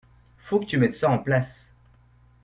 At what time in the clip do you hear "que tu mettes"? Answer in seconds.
0.59-0.95